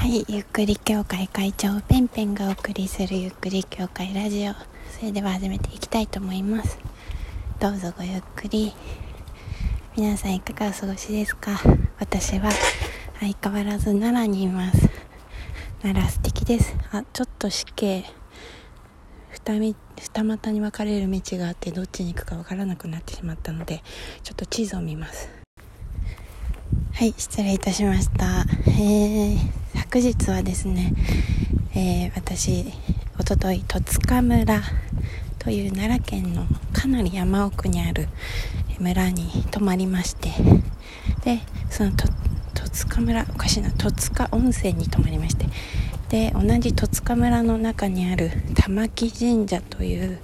[0.00, 4.54] はい、ゆっくり協会会長ペンペンがお送りするゆっくり協会ラジオ。
[4.98, 6.78] それでは始めていきたいと思います。
[7.58, 8.72] どうぞごゆっくり。
[9.98, 11.60] 皆さんいかがお過ごしですか？
[11.98, 12.50] 私は
[13.20, 14.88] 相変わらず奈良にいます。
[15.82, 16.74] 奈良素敵です。
[16.92, 18.06] あちょっと死刑。
[19.32, 23.82] 二二股に分かれる道があってどっちに行くか分からなくなってしまったので
[24.22, 25.28] ちょっと地図を見ます。
[26.94, 28.46] はい失礼いたしました。
[28.70, 29.36] へえ、
[29.92, 30.92] 昨日はですね、
[31.74, 32.64] えー、私
[33.18, 34.62] おととい戸塚村
[35.40, 38.06] という奈良県のかなり山奥にある
[38.78, 40.30] 村に泊まりまして
[41.24, 41.40] で
[41.70, 45.46] その戸塚村おかしいな戸塚温泉に泊まりまして
[46.08, 50.20] で同じ戸塚村の中にある玉木神社という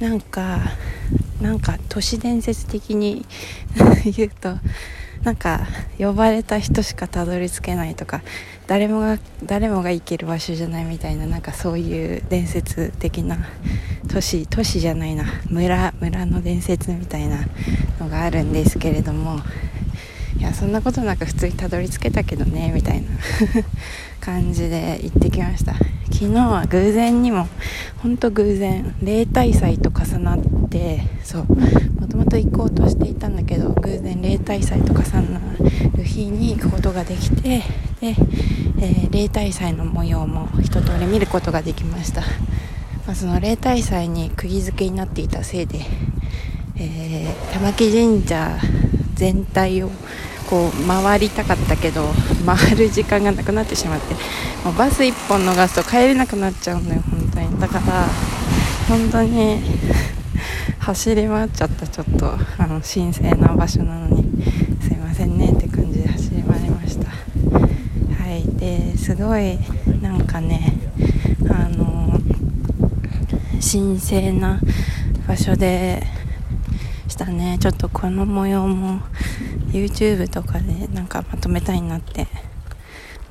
[0.00, 0.58] なんか
[1.40, 3.24] なんか都市伝説的に
[4.04, 4.58] 言うと
[5.26, 5.66] なんか
[5.98, 8.22] 呼ばれた人しかたどり着けないとか
[8.68, 13.36] 誰もが誰もが行ける場所じゃないみたいななんかそういう伝説的な
[14.08, 17.44] 都市都市じゃないな村村の伝説みたいな
[17.98, 19.40] のがあるんですけれども
[20.38, 23.08] いやそんなことなく普通にたどり着けたけどねみたいな
[24.22, 25.74] 感じで行ってきました。
[26.12, 27.46] 昨日は偶然にも
[27.98, 30.38] 本当偶然例大祭と重なっ
[30.70, 31.46] てそう
[32.00, 35.40] もとと行こうとしていたんだけど偶然例大祭と重な
[35.96, 37.64] る日に行くことができてで、
[38.02, 45.80] えー、例大祭の模様も一通り見ることができました、まあ、その例大祭に釘付けになっていたせいで、
[46.76, 48.58] えー、玉木神社
[49.14, 49.90] 全体を
[50.50, 52.04] こう回りたかったけど
[52.44, 54.14] 回る時間がなくなってしまって
[54.62, 57.60] もうバス1本逃すと帰れなくなっちゃうんだよ本当に。
[57.60, 58.06] だから
[58.88, 59.58] 本当に
[60.86, 62.32] 走り回っちゃったちょっと。
[62.58, 64.22] あの神聖な場所なのに
[64.80, 67.10] すいませんねって感じで走り回りました。
[67.10, 68.44] はい。
[68.56, 69.58] ですごい
[70.00, 70.74] なんかね
[71.50, 72.20] あの
[73.60, 74.60] 神聖な
[75.26, 76.04] 場所で
[77.08, 77.58] したね。
[77.60, 79.00] ちょっとこの模様も
[79.72, 82.28] YouTube とかでなんかまとめたいなって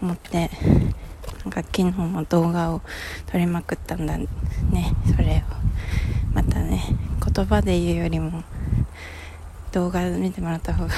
[0.02, 0.52] 思って
[1.46, 2.82] なんか昨日も動画を
[3.28, 4.28] 撮りまくったんだね。
[5.16, 6.36] それを。
[6.36, 6.84] またね
[7.34, 8.44] 言葉で言うよりも
[9.72, 10.94] 動画見てもらった方が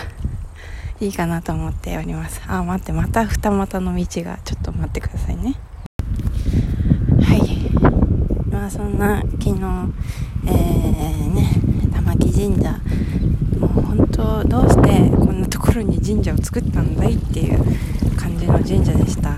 [1.00, 2.42] いいかなと思っております。
[2.48, 4.40] あ待ってまた二股の道が。
[4.44, 5.56] ちょっと待ってくださいね。
[7.22, 8.50] はい。
[8.50, 9.60] まあそんな昨日
[10.46, 11.50] えー、ね
[11.94, 12.80] 玉木神社。
[13.60, 17.58] もう本当どうしてこんなところに神社を作ったんだいっていう
[18.16, 19.38] 感じの神社でした、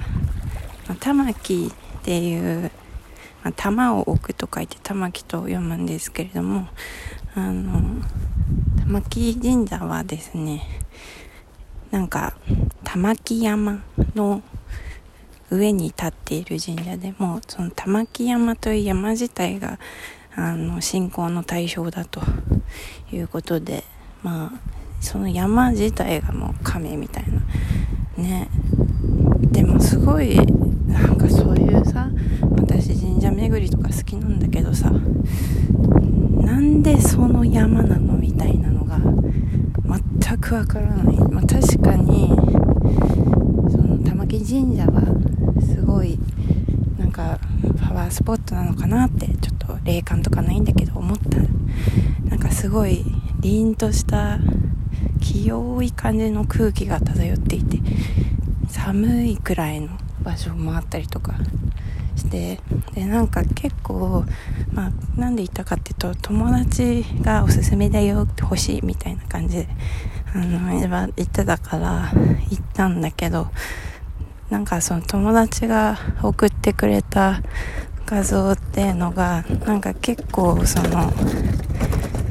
[1.10, 2.72] 玉木っていう
[3.44, 6.68] まあ、玉を置くと書いて玉木と読むんですけれども
[7.36, 7.82] あの
[8.82, 10.64] 玉木神社はですね
[11.90, 12.36] なんか
[12.84, 13.82] 玉木山
[14.14, 14.44] の
[15.50, 19.80] 上に立っている神社でもその玉木山という山自体が
[20.36, 22.22] あの信仰の対象だと
[23.12, 23.84] いうことで
[24.22, 24.60] まあ
[25.02, 27.42] その山自体がもう亀みたいな
[28.22, 28.50] ね。
[29.52, 30.38] でもすごい
[30.90, 32.10] なんかそういうさ
[32.58, 39.00] 私神社巡りとか好きなんだけどさなんでその山なのみたいなのが
[40.22, 42.30] 全くわからない、まあ、確かに
[43.72, 45.02] その玉木神社は
[45.62, 46.20] すごい
[46.98, 47.40] なんか
[47.80, 51.40] パワースポットなのかなってちょっと霊感とかないんだけど思った。
[52.30, 53.04] なんかすごい
[53.40, 54.40] 凛とした
[55.20, 57.80] 清い感じの空気が漂っていて
[58.68, 59.90] 寒いくらいの
[60.24, 61.34] 場所もあったりとか
[62.16, 62.60] して
[62.94, 64.26] でなんか結構
[64.74, 69.68] まあなんで行ったかっていうと友達がおすすめだよって欲しいみたいな感じで
[70.34, 72.12] あの言ってたから
[72.50, 73.48] 行ったんだけど
[74.50, 77.42] なんかその友達が送ってくれた
[78.06, 81.12] 画像っていうのがなんか結構その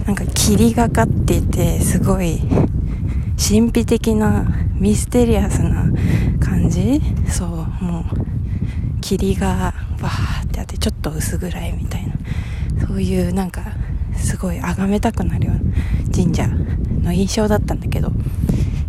[0.04, 2.40] なんか霧がかっていてすごい
[3.36, 4.44] 神秘的な
[4.74, 5.84] ミステリアスな
[6.40, 7.00] 感じ？
[7.28, 7.57] そう
[9.16, 9.72] 霧が
[10.02, 12.14] バーってあってちょっと薄暗いみたいな。
[12.86, 13.62] そういうなんか
[14.16, 18.10] すごい崇めたくなるような神社の印象だったんだけど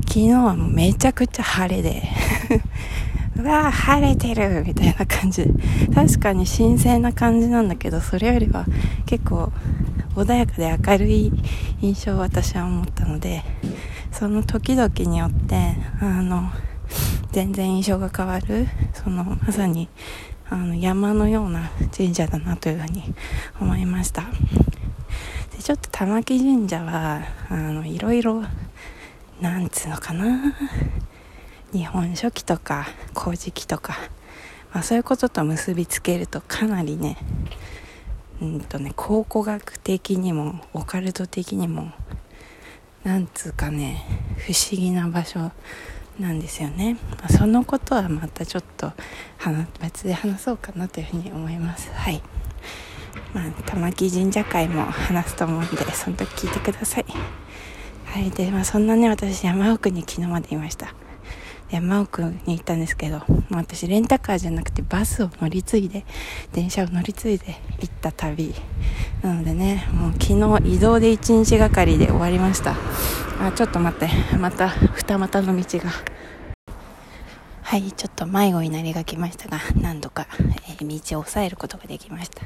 [0.07, 2.03] 昨日はもうめちゃくちゃ晴れで
[3.37, 5.45] うわー晴れてるみたいな感じ
[5.93, 8.65] 確かに神聖な感じなんだけどそれよりは
[9.05, 9.51] 結構
[10.15, 11.31] 穏やかで明るい
[11.81, 13.43] 印象を私は思ったので
[14.11, 16.51] その時々によってあの
[17.31, 18.67] 全然印象が変わる。
[18.93, 19.89] そのまさに
[20.49, 23.03] あの山のような神社だなというふうに
[23.59, 24.23] 思いました。
[25.55, 28.43] でちょっと玉木神社はあのいろいろ
[29.41, 30.53] なんつうのかな。
[31.71, 33.95] 日本書紀とか古事記とか
[34.73, 37.17] まあ、そういうことと結びつけるとかなりね
[38.41, 41.91] うんとね考古学的にもオカルト的にも
[43.03, 44.03] なんつうかね
[44.37, 45.51] 不思議な場所
[46.19, 48.91] なんですよね、まあ、そのことはまたちょっと
[49.81, 51.89] 別で話そうかなというふうに思います。
[51.93, 52.21] はい。
[53.33, 57.05] まあ玉木神社会も話すと思うんでその時聞いてください。
[58.05, 58.31] はい。
[58.31, 60.93] でまあそんなね私山奥に昨日までいました。
[61.69, 66.03] 山奥に行ったんですけど、もう私レンタカーじゃなくてバスを乗り継いで、
[66.51, 68.55] 電車を乗り継いで行った旅。
[69.21, 72.75] なのでね、もう昨日移動で1日がかりで終わりました。
[73.39, 75.89] あ、ちょっと待って、また二股の道が。
[77.61, 80.27] はい、ちょっと迷子になりがきましたが、何度か、
[80.67, 82.43] えー、道を抑えることができました。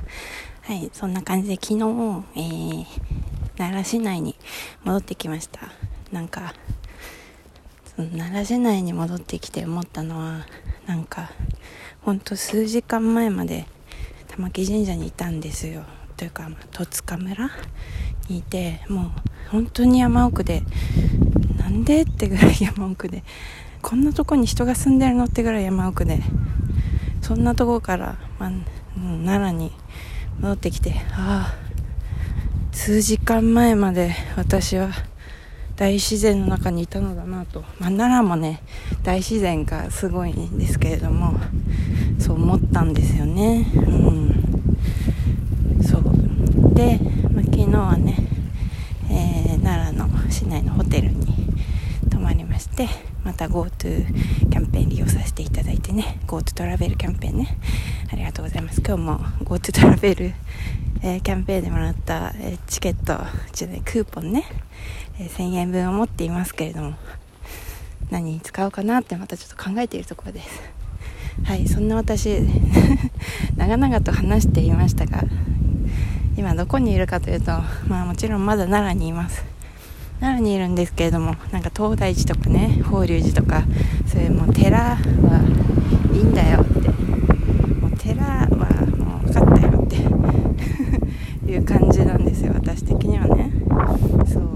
[0.62, 1.80] はい、そんな感じで昨日、
[2.36, 2.86] えー、
[3.57, 4.36] 奈良市内に
[4.84, 5.72] 戻ってきました。
[6.12, 6.54] なんか、
[7.96, 10.48] 奈良市内に戻ってきて思ったのは
[10.88, 11.31] なんか
[12.01, 13.68] ほんと数時間前まで
[14.28, 15.84] 玉木神社にいたんですよ
[16.18, 17.51] というか戸塚村
[18.30, 20.63] にいてもう本当に山奥で
[21.59, 23.23] なんでってぐらい山奥で
[23.83, 26.21] こんなとこに人が住んでるのってぐらい山奥で
[27.21, 28.51] そんなとこから、まあ、
[29.23, 29.71] 奈良に
[30.39, 31.63] 戻ってきてああ
[32.71, 34.89] 数時間前まで私は
[35.75, 38.63] 大自然の中にいたのだなと、まあ、奈良もね
[39.03, 41.39] 大自然がすごいんですけれども
[42.19, 43.65] そう思ったんですよね。
[43.75, 44.44] うん。
[45.83, 46.03] そう。
[46.73, 47.00] で、
[47.33, 48.32] まあ、昨日はね、
[50.44, 51.25] 市内のホテルに
[52.12, 52.90] 泊まりまして
[53.24, 57.57] また GoTo キャンペーン利用させていただいてね GoTo トラベルキャンペーンね
[58.12, 58.81] ありがとうございます。
[58.86, 60.34] 今日も GoTo トラベル、
[61.01, 63.24] えー、キャンペーンでもらった、えー、チケット
[63.54, 64.44] じゃないクーポンね
[65.18, 66.96] えー、1000円分を持っていますけれども
[68.12, 70.62] 何に使おうかなってまたちょっと考えているところです。
[71.46, 72.38] はいそんな私
[73.56, 75.24] 長々と話していましたが
[76.36, 77.51] 今どこにいるかというと
[77.88, 79.52] まあもちろんまだ奈良にいます。
[80.19, 83.63] 奈良にいるんですけれどもなんか東大寺とかね法隆寺とか
[84.07, 84.98] そういうもう寺は
[86.13, 86.89] いいんだよって
[87.80, 88.48] もう寺は
[88.98, 89.98] もう分かったよって
[91.51, 93.51] いう感じなんですよ私的にはね。
[94.25, 94.54] そう。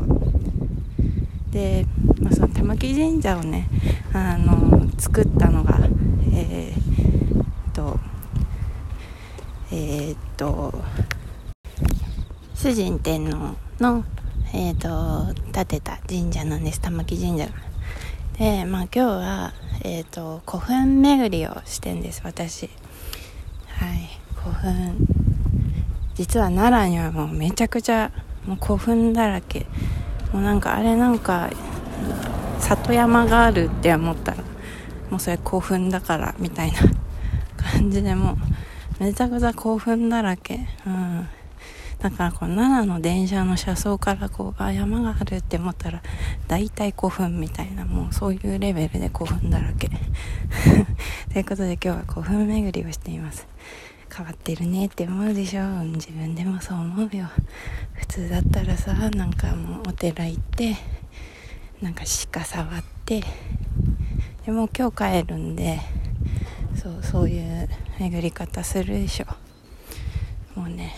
[1.51, 1.85] で、
[2.21, 3.67] まあ、その玉木神社をね
[4.13, 5.79] あの作ったのが
[6.33, 7.99] えー、っと
[9.71, 10.73] えー、っと
[12.55, 14.03] 主人天皇の、
[14.53, 16.81] えー、と建てた神社なんです。
[16.81, 17.51] 玉木神社が。
[18.37, 19.53] でまあ今日は、
[19.83, 22.69] えー、っと古墳巡りをしてんです私。
[23.67, 24.09] はい。
[24.35, 24.95] 古墳。
[26.15, 28.11] 実は奈良にはもうめちゃくちゃ
[28.45, 29.65] もう古墳だらけ。
[30.31, 31.49] もうなんかあれなんか
[32.59, 34.37] 里山があるって思ったら
[35.09, 36.79] もうそれ興奮だからみたいな
[37.55, 38.37] 感じでも
[38.99, 40.67] うめちゃくちゃ興奮だらけ。
[40.85, 41.29] うん。
[41.99, 46.03] だからこう奈良の電車の車窓からこうあ山があるって思ったら
[46.47, 49.89] 大体古墳みたいなもうそういうレベルで古墳だらけ。
[51.33, 53.47] ということで今日は古墳巡りをしています。
[54.15, 55.83] 変わってるねって思うでしょ？
[55.95, 57.27] 自分でもそう思うよ。
[57.93, 60.75] 普通だったらさなんかもうお寺行って
[61.81, 63.23] なんか鹿触って
[64.45, 65.79] でも今日帰るんで
[66.75, 67.67] そうそういう
[67.99, 69.25] 巡り方するでしょ。
[70.59, 70.93] もうね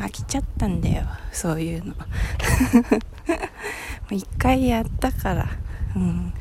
[0.00, 1.94] 飽きちゃったんだよそういうの。
[4.10, 5.46] 一回やったから。
[5.94, 6.32] うん。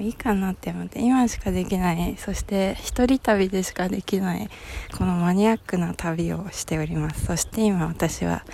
[0.00, 1.00] いいかなって思って。
[1.00, 2.16] 今しかできない。
[2.18, 4.50] そして一人旅でしかできない。
[4.98, 7.26] このマニアックな旅をしております。
[7.26, 8.44] そして今私は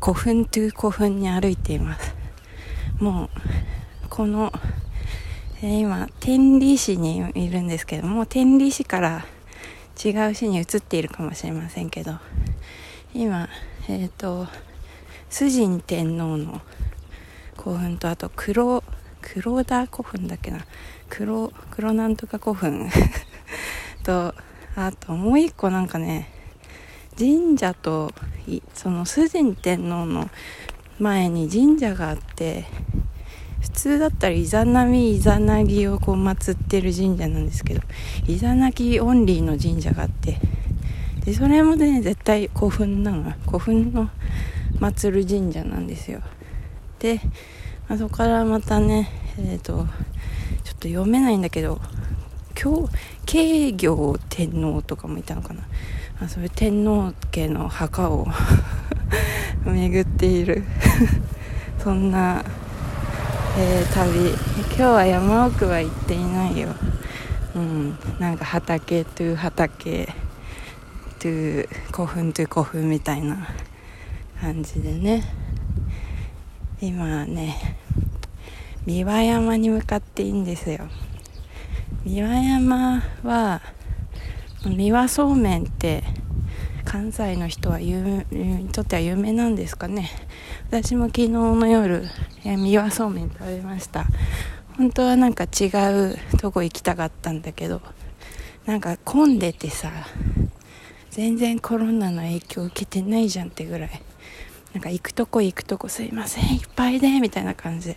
[0.00, 2.14] 古墳トゥ古墳に歩いています。
[2.98, 3.30] も
[4.04, 4.52] うこの、
[5.62, 9.26] えー、今天理市にいるんですけども天理市から
[10.04, 12.18] 違う市に移っているかもしれませんけど
[13.14, 13.48] 今
[13.88, 14.46] えっ、ー、と
[15.28, 16.60] 崇神天皇の
[17.56, 18.82] 古墳とあと黒
[19.20, 20.60] 黒田古墳だっけな？
[21.08, 22.88] 黒黒なんとか古墳。
[24.04, 24.34] と
[24.76, 26.30] あともう一個なんかね
[27.18, 28.12] 神社と
[28.72, 30.30] その崇神天皇の
[30.98, 32.64] 前に神社があって
[33.60, 37.82] 普通だったらイザナミイザナギをこう祀ってる神社なんですけど
[38.26, 40.38] イザナギオンリーの神社があって
[41.24, 44.10] でそれもね絶対古墳なの古墳の
[44.78, 46.22] 祀る神社なんですよ。
[46.98, 47.20] で
[47.88, 49.84] あそこからまたねえっ、ー、とちょっ
[50.78, 51.80] と読めないんだけど
[52.60, 52.92] 今日
[53.26, 55.62] 慶行天皇とかもいたのかな。
[56.22, 58.26] あそういう天皇家の墓を
[59.64, 60.64] 巡っている。
[61.82, 62.44] そんな、
[63.58, 64.30] えー、旅。
[64.30, 66.68] 今日は山奥は行っていないよ。
[67.54, 70.08] うんなんか畑という畑。
[71.20, 73.46] という古墳という古墳みたいな
[74.40, 75.22] 感じでね。
[76.80, 77.76] 今ね
[78.86, 80.88] 三輪山に向かっていいんですよ。
[82.06, 83.60] 三輪山は
[84.64, 86.02] 三輪そうめんって
[86.86, 90.08] 関西の人は有にとっては有名なんですかね。
[90.70, 92.08] 私も昨日の夜
[92.42, 94.06] 三輪そうめん食べました。
[94.78, 97.82] 本当はなんか違うとこ行きたかったんだけど
[98.64, 99.90] なんか混んでてさ
[101.10, 104.02] 全然コロナの影響受けてないじゃんってぐらい。
[104.72, 107.96] なんか行くとこ行くとこすいませんいっぱいでみたいな感じで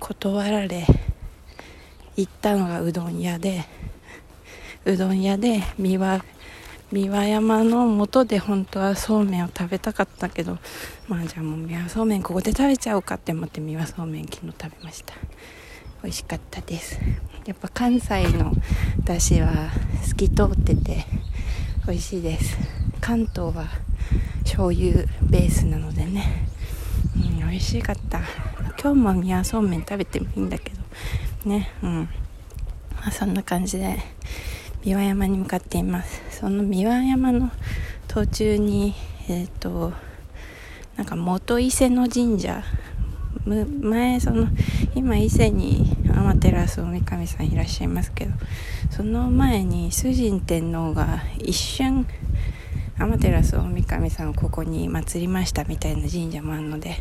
[0.00, 0.86] 断られ
[2.16, 3.66] 行ったのがうどん屋で
[4.86, 6.24] うどん屋で三輪
[6.90, 10.56] 三輪山の元で本当はそうめんを食べたかったけど
[11.06, 15.14] まあじゃあもう三輪そうめんここで食べちゃおうかって思って三輪そうめん昨日食べました。
[16.02, 16.98] 美味しかったです。
[17.46, 18.52] やっぱ関西の
[19.04, 19.70] だしは
[20.04, 21.04] 透き通ってて
[21.86, 22.58] 美味しいです。
[23.00, 23.68] 関東は
[24.42, 26.48] 醤油ベースなのでね。
[27.14, 28.18] うん美味しかった。
[28.82, 30.72] 今日も三輪そうめん食べてもいいんだけ
[31.44, 31.48] ど。
[31.48, 32.08] ねうん。
[32.96, 33.98] まあそんな感じで
[34.84, 36.20] 三輪山に向かっています。
[36.30, 37.52] その三輪山の
[38.08, 38.92] 途中に
[39.28, 39.92] えっ、ー、と
[40.96, 42.64] なんか元伊勢の神社。
[43.46, 44.48] 前その
[44.96, 48.32] 今伊勢に天照大神さんいらっしゃいますけど。
[48.90, 52.06] その前に崇神天皇が一瞬
[52.98, 56.96] 天照大神さんをここに祀りましたみたいな神社もあるので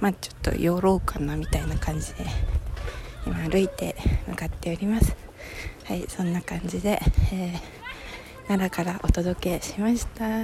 [0.00, 2.24] まあちょっと寄ろうかなみたいな感じで
[3.26, 3.96] 今歩いて
[4.28, 5.16] 向かっております。
[5.84, 7.00] はいそんな感じで、
[7.32, 10.42] えー、奈良からお届けしました。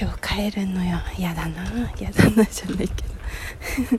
[0.00, 0.98] 今日帰るのよ。
[1.18, 1.92] 嫌だな。
[1.98, 3.12] 嫌だなじゃないけど。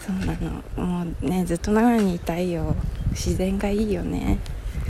[0.00, 0.34] そうな
[0.76, 2.74] のもうねずっと奈良にいたいよ。
[3.10, 4.38] 自然がいいよね。